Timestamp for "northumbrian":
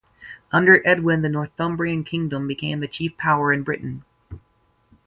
1.29-2.03